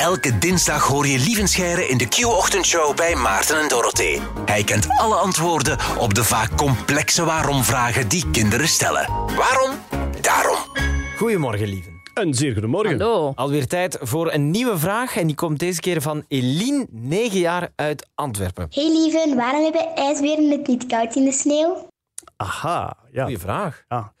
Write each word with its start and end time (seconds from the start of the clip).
Elke 0.00 0.38
dinsdag 0.38 0.86
hoor 0.86 1.06
je 1.06 1.18
Lievenscheire 1.18 1.88
in 1.88 1.98
de 1.98 2.08
Q-ochtendshow 2.08 2.96
bij 2.96 3.14
Maarten 3.14 3.60
en 3.60 3.68
Dorothee. 3.68 4.20
Hij 4.44 4.64
kent 4.64 4.88
alle 4.88 5.14
antwoorden 5.14 5.78
op 5.98 6.14
de 6.14 6.24
vaak 6.24 6.56
complexe 6.56 7.24
waarom-vragen 7.24 8.08
die 8.08 8.30
kinderen 8.30 8.68
stellen. 8.68 9.06
Waarom? 9.36 9.78
Daarom. 10.20 10.56
Goedemorgen, 11.16 11.68
lieven. 11.68 11.92
Een 12.14 12.34
zeer 12.34 12.52
goedemorgen. 12.52 13.00
Hallo. 13.00 13.32
Alweer 13.34 13.66
tijd 13.66 13.98
voor 14.00 14.32
een 14.32 14.50
nieuwe 14.50 14.78
vraag. 14.78 15.16
En 15.16 15.26
die 15.26 15.36
komt 15.36 15.58
deze 15.58 15.80
keer 15.80 16.02
van 16.02 16.24
Eline, 16.28 16.86
9 16.90 17.38
jaar 17.38 17.72
uit 17.76 18.08
Antwerpen. 18.14 18.66
Hey 18.70 18.92
lieven, 18.92 19.36
waarom 19.36 19.62
hebben 19.62 19.94
ijsberen 19.94 20.50
het 20.50 20.66
niet 20.66 20.86
koud 20.86 21.14
in 21.16 21.24
de 21.24 21.32
sneeuw? 21.32 21.88
Aha, 22.36 22.96
ja. 23.12 23.22
Goeie 23.22 23.38
vraag. 23.38 23.84
ja. 23.88 24.12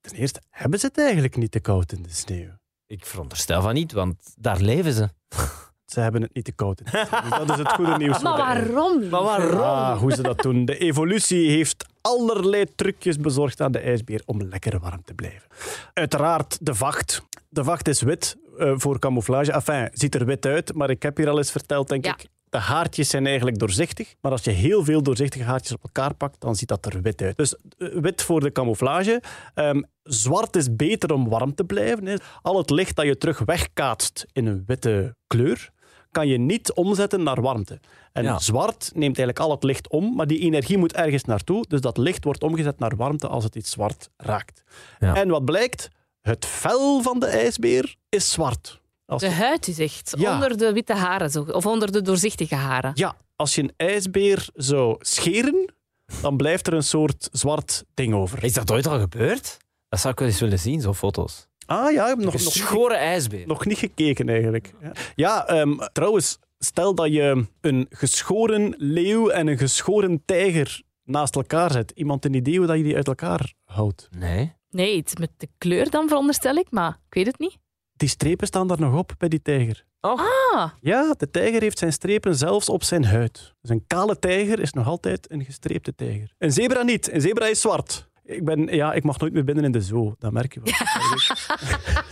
Ten 0.00 0.16
eerste, 0.16 0.40
hebben 0.50 0.78
ze 0.78 0.86
het 0.86 0.98
eigenlijk 0.98 1.36
niet 1.36 1.50
te 1.50 1.60
koud 1.60 1.92
in 1.92 2.02
de 2.02 2.10
sneeuw? 2.10 2.60
Ik 2.92 3.06
veronderstel 3.06 3.62
van 3.62 3.74
niet, 3.74 3.92
want 3.92 4.34
daar 4.36 4.60
leven 4.60 4.92
ze. 4.92 5.08
Ze 5.92 6.00
hebben 6.00 6.22
het 6.22 6.34
niet 6.34 6.44
te 6.44 6.52
koud. 6.52 6.78
Dus 6.84 7.08
dat 7.30 7.50
is 7.50 7.56
het 7.56 7.68
goede 7.72 7.96
nieuws. 7.96 8.22
Maar 8.22 8.36
waarom? 8.36 9.08
Maar 9.08 9.22
waarom? 9.22 9.60
Ah, 9.60 9.98
hoe 9.98 10.12
ze 10.12 10.22
dat 10.22 10.38
doen. 10.42 10.64
De 10.64 10.78
evolutie 10.78 11.50
heeft 11.50 11.86
allerlei 12.00 12.64
trucjes 12.74 13.16
bezorgd 13.16 13.60
aan 13.60 13.72
de 13.72 13.78
ijsbeer 13.78 14.22
om 14.26 14.42
lekker 14.42 14.78
warm 14.78 15.02
te 15.04 15.14
blijven. 15.14 15.48
Uiteraard 15.92 16.58
de 16.66 16.74
vacht. 16.74 17.22
De 17.48 17.64
vacht 17.64 17.88
is 17.88 18.02
wit 18.02 18.36
eh, 18.58 18.72
voor 18.76 18.98
camouflage. 18.98 19.52
Enfin, 19.52 19.88
ziet 19.92 20.14
er 20.14 20.24
wit 20.24 20.46
uit, 20.46 20.74
maar 20.74 20.90
ik 20.90 21.02
heb 21.02 21.16
hier 21.16 21.28
al 21.28 21.38
eens 21.38 21.50
verteld, 21.50 21.88
denk 21.88 22.04
Ja. 22.04 22.12
ik. 22.12 22.26
De 22.52 22.58
haartjes 22.58 23.08
zijn 23.08 23.26
eigenlijk 23.26 23.58
doorzichtig, 23.58 24.14
maar 24.20 24.32
als 24.32 24.44
je 24.44 24.50
heel 24.50 24.84
veel 24.84 25.02
doorzichtige 25.02 25.44
haartjes 25.44 25.72
op 25.72 25.82
elkaar 25.82 26.14
pakt, 26.14 26.40
dan 26.40 26.56
ziet 26.56 26.68
dat 26.68 26.86
er 26.86 27.02
wit 27.02 27.22
uit. 27.22 27.36
Dus 27.36 27.54
eh, 27.78 27.88
wit 27.92 28.22
voor 28.22 28.40
de 28.40 28.52
camouflage. 28.52 29.22
Ehm, 29.54 29.82
zwart 30.02 30.56
is 30.56 30.76
beter 30.76 31.12
om 31.12 31.28
warm 31.28 31.54
te 31.54 31.64
blijven. 31.64 32.20
Al 32.42 32.58
het 32.58 32.70
licht 32.70 32.96
dat 32.96 33.04
je 33.06 33.18
terug 33.18 33.38
wegkaatst 33.38 34.26
in 34.32 34.46
een 34.46 34.62
witte 34.66 35.16
kleur, 35.26 35.70
kan 36.10 36.28
je 36.28 36.38
niet 36.38 36.72
omzetten 36.72 37.22
naar 37.22 37.40
warmte. 37.40 37.80
En 38.12 38.22
Ja. 38.24 38.38
zwart 38.38 38.82
neemt 38.94 39.18
eigenlijk 39.18 39.38
al 39.38 39.50
het 39.50 39.62
licht 39.62 39.88
om, 39.88 40.14
maar 40.14 40.26
die 40.26 40.38
energie 40.38 40.78
moet 40.78 40.92
ergens 40.94 41.24
naartoe. 41.24 41.64
Dus 41.68 41.80
dat 41.80 41.96
licht 41.98 42.24
wordt 42.24 42.42
omgezet 42.42 42.78
naar 42.78 42.96
warmte 42.96 43.28
als 43.28 43.44
het 43.44 43.56
iets 43.56 43.70
zwart 43.70 44.08
raakt. 44.16 44.62
Ja. 44.98 45.14
En 45.14 45.28
wat 45.28 45.44
blijkt? 45.44 45.88
Het 46.20 46.46
vel 46.46 47.02
van 47.02 47.20
de 47.20 47.26
ijsbeer 47.26 47.96
is 48.08 48.30
zwart. 48.32 48.80
Als 49.12 49.22
De 49.22 49.28
je, 49.28 49.34
huid 49.34 49.68
is 49.68 49.78
echt 49.78 50.14
Ja. 50.18 50.34
onder 50.34 50.56
de 50.56 50.72
witte 50.72 50.94
haren, 50.94 51.30
zo, 51.30 51.42
of 51.42 51.66
onder 51.66 51.92
de 51.92 52.02
doorzichtige 52.02 52.54
haren. 52.54 52.90
ja, 52.94 53.16
als 53.36 53.54
je 53.54 53.62
een 53.62 53.72
ijsbeer 53.76 54.48
zou 54.54 54.96
scheren, 54.98 55.74
dan 56.20 56.36
blijft 56.36 56.66
er 56.66 56.72
een 56.72 56.82
soort 56.82 57.28
zwart 57.32 57.84
ding 57.94 58.14
over. 58.14 58.44
Is 58.44 58.52
dat 58.52 58.70
ooit 58.70 58.86
al 58.86 58.98
gebeurd? 59.00 59.56
Dat 59.88 60.00
zou 60.00 60.12
ik 60.12 60.18
wel 60.18 60.28
eens 60.28 60.40
willen 60.40 60.58
zien, 60.58 60.80
zo'n 60.80 60.94
foto's. 60.94 61.46
Ah 61.66 61.92
ja, 61.92 62.02
ik 62.02 62.08
heb 62.08 62.18
nog, 62.18 62.34
Een 62.34 62.74
nog, 62.74 62.90
ijsbeer. 62.92 63.46
nog 63.46 63.64
niet 63.66 63.78
gekeken 63.78 64.28
eigenlijk. 64.28 64.72
Ja, 64.80 64.92
ja 65.14 65.46
ehm, 65.46 65.72
trouwens, 65.92 66.38
stel 66.58 66.94
dat 66.94 67.12
je 67.12 67.46
een 67.60 67.86
geschoren 67.90 68.74
leeuw 68.78 69.28
en 69.28 69.46
een 69.46 69.58
geschoren 69.58 70.22
tijger 70.24 70.82
naast 71.04 71.36
elkaar 71.36 71.72
zet. 71.72 71.90
Iemand 71.94 72.24
een 72.24 72.34
idee 72.34 72.58
hoe 72.58 72.66
dat 72.66 72.76
je 72.76 72.82
die 72.82 72.96
uit 72.96 73.06
elkaar 73.08 73.52
houdt? 73.64 74.08
Nee. 74.18 74.52
Nee, 74.70 74.94
iets 74.96 75.14
met 75.16 75.30
de 75.36 75.48
kleur 75.58 75.90
dan 75.90 76.08
veronderstel 76.08 76.54
ik, 76.54 76.66
maar 76.70 76.98
ik 77.08 77.14
weet 77.14 77.26
het 77.26 77.38
niet. 77.38 77.58
Die 78.02 78.10
strepen 78.10 78.46
staan 78.46 78.66
daar 78.66 78.80
nog 78.80 78.94
op 78.94 79.12
bij 79.18 79.28
die 79.28 79.42
tijger. 79.42 79.84
Ah, 80.00 80.70
Ja, 80.80 81.14
de 81.18 81.30
tijger 81.30 81.60
heeft 81.60 81.78
zijn 81.78 81.92
strepen 81.92 82.34
zelfs 82.36 82.68
op 82.68 82.82
zijn 82.82 83.04
huid. 83.04 83.54
Dus 83.60 83.70
een 83.70 83.84
kale 83.86 84.18
tijger 84.18 84.60
is 84.60 84.72
nog 84.72 84.86
altijd 84.86 85.30
een 85.30 85.44
gestreepte 85.44 85.94
tijger. 85.94 86.34
Een 86.38 86.52
zebra 86.52 86.82
niet. 86.82 87.12
Een 87.12 87.20
zebra 87.20 87.46
is 87.46 87.60
zwart. 87.60 88.08
Ik, 88.24 88.44
ben, 88.44 88.66
ja, 88.66 88.92
ik 88.92 89.04
mag 89.04 89.18
nooit 89.18 89.32
meer 89.32 89.44
binnen 89.44 89.64
in 89.64 89.72
de 89.72 89.80
zoo. 89.80 90.14
Dat 90.18 90.32
merk 90.32 90.54
je 90.54 90.60
wel. 90.64 90.72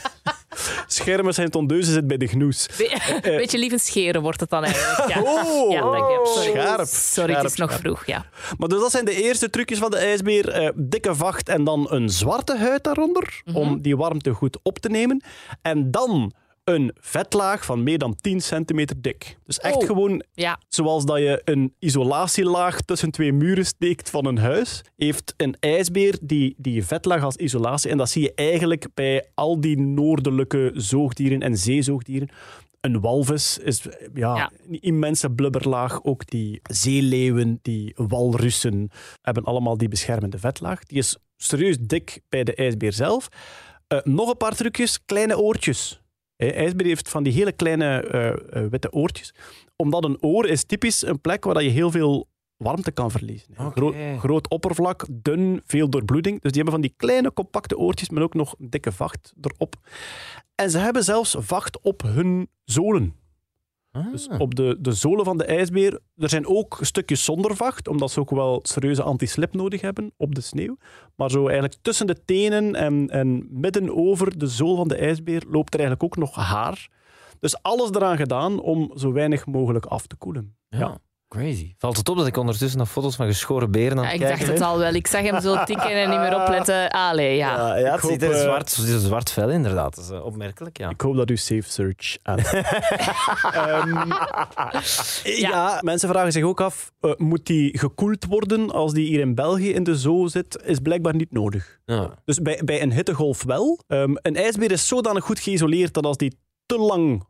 Schermen 1.00 1.34
zijn 1.34 1.50
tondeuzen 1.50 1.92
zit 1.92 2.06
bij 2.06 2.16
de 2.16 2.26
gnoes. 2.26 2.68
be- 2.76 3.00
een 3.30 3.36
beetje 3.36 3.58
lief 3.58 3.80
scheren 3.82 4.22
wordt 4.22 4.40
het 4.40 4.50
dan 4.50 4.64
eigenlijk. 4.64 5.08
Ja, 5.08 5.22
Oh, 5.22 5.72
ja 5.72 5.80
dank 5.80 5.94
je. 6.10 6.20
Sorry. 6.34 6.60
scherp. 6.60 6.86
Sorry, 6.86 7.34
het 7.34 7.44
is 7.44 7.54
nog 7.56 7.68
scherp. 7.70 7.84
vroeg. 7.84 8.06
Ja. 8.06 8.24
Maar 8.58 8.68
dus 8.68 8.80
dat 8.80 8.90
zijn 8.90 9.04
de 9.04 9.22
eerste 9.22 9.50
trucjes 9.50 9.78
van 9.78 9.90
de 9.90 9.96
ijsbeer. 9.96 10.48
Eh, 10.48 10.68
dikke 10.74 11.14
vacht 11.14 11.48
en 11.48 11.64
dan 11.64 11.86
een 11.90 12.08
zwarte 12.08 12.56
huid 12.58 12.84
daaronder, 12.84 13.42
om 13.52 13.80
die 13.80 13.96
warmte 13.96 14.30
goed 14.32 14.58
op 14.62 14.78
te 14.78 14.88
nemen. 14.88 15.22
En 15.62 15.90
dan 15.90 16.32
een 16.64 16.90
vetlaag 17.00 17.64
van 17.64 17.82
meer 17.82 17.98
dan 17.98 18.14
10 18.20 18.40
centimeter 18.40 19.00
dik. 19.02 19.38
Dus 19.46 19.58
echt 19.58 19.76
Oh. 19.76 19.86
gewoon 19.86 20.24
ja. 20.34 20.58
zoals 20.68 21.04
dat 21.04 21.18
je 21.18 21.40
een 21.44 21.74
isolatielaag 21.78 22.80
tussen 22.80 23.10
twee 23.10 23.32
muren 23.32 23.66
steekt 23.66 24.10
van 24.10 24.26
een 24.26 24.38
huis, 24.38 24.82
heeft 24.96 25.34
een 25.36 25.56
ijsbeer 25.60 26.18
die, 26.22 26.54
die 26.58 26.84
vetlaag 26.84 27.22
als 27.22 27.36
isolatie. 27.36 27.90
En 27.90 27.96
dat 27.98 28.10
zie 28.10 28.22
je 28.22 28.34
eigenlijk 28.34 28.86
bij 28.94 29.26
al 29.34 29.60
die 29.60 29.78
noordelijke 29.80 30.70
zoogdieren 30.74 31.40
en 31.40 31.56
zeezoogdieren. 31.56 32.28
Een 32.80 33.00
walvis 33.00 33.58
is 33.58 33.82
ja, 34.14 34.36
Ja. 34.36 34.50
een 34.68 34.80
immense 34.80 35.30
blubberlaag. 35.30 36.02
Ook 36.04 36.26
die 36.30 36.60
zeeleeuwen, 36.70 37.58
die 37.62 37.92
walrussen 37.96 38.90
hebben 39.22 39.44
allemaal 39.44 39.76
die 39.78 39.88
beschermende 39.88 40.38
vetlaag. 40.38 40.84
Die 40.84 40.98
is 40.98 41.16
serieus 41.36 41.76
dik 41.80 42.20
bij 42.28 42.44
de 42.44 42.54
ijsbeer 42.54 42.92
zelf. 42.92 43.28
Eh, 43.86 43.98
nog 44.04 44.28
een 44.30 44.36
paar 44.36 44.54
trucjes. 44.56 45.04
Kleine 45.04 45.38
oortjes. 45.38 46.00
Hè, 46.40 46.48
ijsbeer 46.48 46.86
heeft 46.86 47.08
van 47.08 47.22
die 47.22 47.32
hele 47.32 47.52
kleine 47.52 48.00
eh, 48.00 48.28
eh, 48.28 48.70
witte 48.70 48.92
oortjes. 48.92 49.34
Omdat 49.76 50.04
een 50.04 50.22
oor 50.22 50.46
is 50.46 50.64
typisch 50.64 51.06
een 51.06 51.20
plek 51.20 51.44
waar 51.44 51.62
je 51.62 51.70
heel 51.70 51.90
veel 51.90 52.28
warmte 52.56 52.90
kan 52.90 53.10
verliezen. 53.10 53.54
Groot, 53.54 53.94
groot 54.18 54.48
oppervlak, 54.48 55.06
dun, 55.10 55.62
veel 55.66 55.88
doorbloeding. 55.88 56.40
Dus 56.40 56.52
die 56.52 56.62
hebben 56.62 56.80
van 56.80 56.88
die 56.88 56.94
kleine 56.96 57.32
compacte 57.32 57.78
oortjes, 57.78 58.10
maar 58.10 58.22
ook 58.22 58.34
nog 58.34 58.54
een 58.58 58.70
dikke 58.70 58.92
vacht 58.92 59.32
erop. 59.40 59.74
En 60.54 60.70
ze 60.70 60.78
hebben 60.78 61.04
zelfs 61.04 61.36
vacht 61.38 61.80
op 61.80 62.02
hun 62.02 62.48
zolen. 62.64 63.14
Dus 64.12 64.28
Ah. 64.28 64.40
op 64.40 64.54
de, 64.54 64.76
de 64.80 64.92
zolen 64.92 65.24
van 65.24 65.38
de 65.38 65.44
ijsbeer. 65.44 66.00
Er 66.16 66.28
zijn 66.28 66.46
ook 66.46 66.78
stukjes 66.80 67.24
zonder 67.24 67.56
vacht, 67.56 67.88
omdat 67.88 68.10
ze 68.10 68.20
ook 68.20 68.30
wel 68.30 68.60
serieuze 68.62 69.02
anti-slip 69.02 69.54
nodig 69.54 69.80
hebben 69.80 70.12
op 70.16 70.34
de 70.34 70.40
sneeuw. 70.40 70.76
Maar 71.16 71.30
zo 71.30 71.42
eigenlijk 71.44 71.76
tussen 71.82 72.06
de 72.06 72.24
tenen 72.24 72.74
en, 72.74 73.08
en 73.08 73.46
midden 73.50 73.96
over 73.96 74.38
de 74.38 74.46
zool 74.46 74.76
van 74.76 74.88
de 74.88 74.96
ijsbeer 74.96 75.42
loopt 75.48 75.74
er 75.74 75.80
eigenlijk 75.80 76.12
ook 76.12 76.16
nog 76.24 76.34
haar. 76.34 76.88
Dus 77.40 77.62
alles 77.62 77.90
eraan 77.90 78.16
gedaan 78.16 78.60
om 78.60 78.92
zo 78.96 79.12
weinig 79.12 79.46
mogelijk 79.46 79.86
af 79.86 80.06
te 80.06 80.16
koelen. 80.16 80.56
Ja. 80.68 80.78
Ja. 80.78 80.98
Crazy. 81.30 81.74
Valt 81.78 81.96
het 81.96 82.08
op 82.08 82.16
dat 82.16 82.26
ik 82.26 82.36
ondertussen 82.36 82.78
naar 82.78 82.86
foto's 82.86 83.16
van 83.16 83.26
geschoren 83.26 83.70
beren 83.70 83.98
aan 83.98 84.04
Ja, 84.04 84.10
ik 84.10 84.20
dacht 84.20 84.46
het 84.46 84.60
al 84.60 84.78
wel. 84.78 84.94
Ik 84.94 85.06
zag 85.06 85.22
hem 85.22 85.40
zo 85.40 85.62
tikken 85.64 85.90
en 85.90 86.10
niet 86.10 86.18
meer 86.18 86.40
opletten. 86.40 86.90
Allee, 86.90 87.36
ja. 87.36 87.56
Ja, 87.56 87.76
ja, 87.76 87.92
het 87.92 88.00
hoop, 88.00 88.22
er 88.22 88.32
eh, 88.32 88.40
zwart, 88.40 88.76
een 88.76 89.00
zwart 89.00 89.30
vel 89.30 89.50
inderdaad. 89.50 89.94
Dat 89.94 90.04
is 90.04 90.10
eh, 90.10 90.24
opmerkelijk, 90.24 90.78
ja. 90.78 90.88
Ik 90.88 91.00
hoop 91.00 91.16
dat 91.16 91.30
u 91.30 91.36
Safe 91.36 91.70
Search 91.70 92.16
aan. 92.22 92.38
Ehm, 93.52 94.12
ja. 95.22 95.78
mensen 95.80 96.08
vragen 96.08 96.32
zich 96.32 96.44
ook 96.44 96.60
af: 96.60 96.92
eh, 97.00 97.12
moet 97.16 97.46
die 97.46 97.78
gekoeld 97.78 98.26
worden 98.26 98.70
als 98.70 98.92
die 98.92 99.06
hier 99.06 99.20
in 99.20 99.34
België 99.34 99.72
in 99.72 99.84
de 99.84 99.96
zoo 99.96 100.26
zit? 100.26 100.62
Is 100.64 100.78
blijkbaar 100.78 101.14
niet 101.14 101.32
nodig. 101.32 101.78
ja. 101.84 102.14
Dus 102.24 102.38
bij, 102.38 102.60
bij 102.64 102.82
een 102.82 102.92
hittegolf 102.92 103.42
wel. 103.44 103.78
Ehm, 103.86 104.12
een 104.14 104.36
ijsbeer 104.36 104.70
is 104.70 104.88
zodanig 104.88 105.24
goed 105.24 105.40
geïsoleerd 105.40 105.94
dat 105.94 106.04
als 106.04 106.16
die 106.16 106.38
te 106.66 106.78
lang 106.78 107.24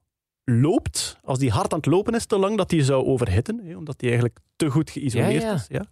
loopt, 0.45 1.19
als 1.25 1.39
die 1.39 1.51
hard 1.51 1.73
aan 1.73 1.79
het 1.79 1.87
lopen 1.89 2.15
is 2.15 2.27
te 2.27 2.39
lang, 2.39 2.57
dat 2.57 2.69
die 2.69 2.85
zou 2.85 3.05
overhitten, 3.07 3.61
hè, 3.65 3.77
omdat 3.77 3.99
die 3.99 4.09
eigenlijk 4.09 4.39
te 4.57 4.71
goed 4.71 4.91
geïsoleerd 4.91 5.43
Ja, 5.43 5.49
ja. 5.49 5.55
is. 5.55 5.67
Ja. 5.69 5.85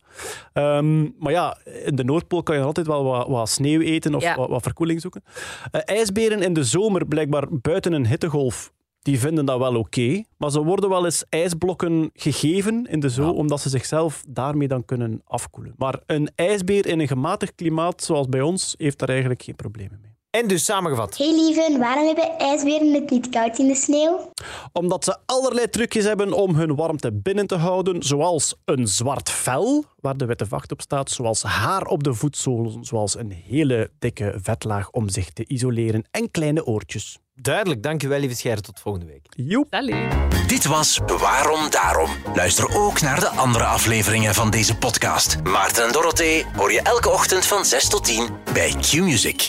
Ehm, 0.53 1.03
maar 1.19 1.33
ja, 1.33 1.57
in 1.85 1.97
de 1.97 2.05
Noordpool 2.05 2.43
kan 2.43 2.57
je 2.57 2.63
altijd 2.63 2.87
wel 2.87 3.05
wat, 3.05 3.29
wat 3.29 3.49
sneeuw 3.49 3.81
eten 3.81 4.15
of 4.15 4.35
wat, 4.35 4.49
wat 4.49 4.63
verkoeling 4.63 5.01
zoeken. 5.01 5.23
Eh, 5.71 5.81
ijsberen 5.85 6.43
in 6.43 6.53
de 6.53 6.65
zomer, 6.65 7.07
blijkbaar 7.07 7.47
buiten 7.51 7.93
een 7.93 8.07
hittegolf, 8.07 8.73
die 9.03 9.19
vinden 9.19 9.45
dat 9.45 9.59
wel 9.59 9.77
oké. 9.77 10.23
maar 10.37 10.51
ze 10.51 10.63
worden 10.63 10.89
wel 10.91 11.05
eens 11.05 11.25
ijsblokken 11.29 12.11
gegeven 12.15 12.87
in 12.87 13.01
de 13.01 13.09
zoo, 13.09 13.31
omdat 13.31 13.61
ze 13.61 13.69
zichzelf 13.69 14.25
daarmee 14.29 14.69
dan 14.69 14.85
kunnen 14.85 15.23
afkoelen. 15.25 15.75
Maar 15.77 16.01
een 16.07 16.31
ijsbeer 16.35 16.87
in 16.87 17.01
een 17.01 17.09
gematigd 17.09 17.55
klimaat, 17.55 18.03
zoals 18.03 18.29
bij 18.29 18.41
ons, 18.41 18.75
heeft 18.79 18.99
daar 18.99 19.09
eigenlijk 19.09 19.43
geen 19.43 19.57
problemen 19.57 19.99
mee. 20.03 20.08
En 20.31 20.47
dus 20.47 20.65
samengevat. 20.65 21.17
Hey 21.17 21.35
lieven, 21.35 21.79
waarom 21.79 22.07
hebben 22.07 22.39
ijsberen 22.39 22.95
het 22.95 23.11
niet 23.11 23.29
koud 23.29 23.59
in 23.59 23.67
de 23.67 23.75
sneeuw? 23.75 24.33
Omdat 24.73 25.05
ze 25.05 25.17
allerlei 25.27 25.71
trucjes 25.71 26.05
hebben 26.05 26.33
om 26.33 26.55
hun 26.55 26.77
warmte 26.77 27.13
binnen 27.13 27.47
te 27.47 27.57
houden, 27.57 28.03
zoals 28.03 28.55
een 28.65 28.87
zwart 28.87 29.31
vel, 29.31 29.85
waar 30.01 30.17
de 30.17 30.27
witte 30.27 30.47
vacht 30.47 30.73
op 30.73 30.81
staat, 30.81 31.11
zoals 31.11 31.43
haar 31.43 31.87
op 31.87 32.03
de 32.03 32.15
voetzolen, 32.15 32.85
zoals 32.85 33.19
een 33.19 33.31
hele 33.31 33.91
dikke 33.99 34.39
vetlaag 34.43 34.91
om 34.91 35.09
zich 35.09 35.31
te 35.31 35.47
isoleren 35.47 36.05
en 36.11 36.31
kleine 36.31 36.65
oortjes. 36.67 37.19
Duidelijk, 37.35 37.83
dankjewel 37.83 38.19
lieve 38.19 38.35
Scheire. 38.35 38.61
Tot 38.61 38.81
volgende 38.81 39.07
week. 39.07 39.27
Joep. 39.31 39.67
Salut. 39.71 40.49
Dit 40.49 40.67
was 40.67 41.01
Waarom 41.07 41.71
Daarom. 41.71 42.11
Luister 42.35 42.77
ook 42.77 43.01
naar 43.01 43.21
de 43.21 43.29
andere 43.29 43.65
afleveringen 43.65 44.35
van 44.35 44.51
deze 44.51 44.77
podcast. 44.77 45.43
Maarten 45.43 45.87
en 45.87 45.93
Dorothee 45.93 46.45
hoor 46.57 46.73
je 46.73 46.83
elke 46.83 47.09
ochtend 47.11 47.47
van 47.47 47.65
6 47.65 47.89
tot 47.89 48.05
10 48.05 48.29
bij 48.53 48.75
Q-Music. 48.81 49.49